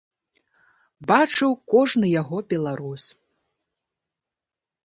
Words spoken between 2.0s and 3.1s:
яго беларус.